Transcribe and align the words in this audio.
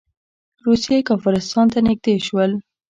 روسیې 0.65 0.99
کافرستان 1.09 1.65
ته 1.73 1.79
نږدې 1.87 2.15
شول. 2.27 2.51